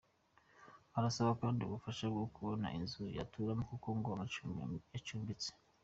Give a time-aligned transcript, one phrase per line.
[0.97, 4.11] Arasaba kandi ubufasha bwo kubona inzu yaturamo kuko ngo
[4.97, 5.49] acumbitse.